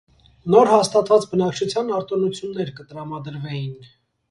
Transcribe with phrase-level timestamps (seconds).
[0.53, 3.81] Նոր հաստատուած բնակչութեան արտօնութիւններ կը տրամադրուէին։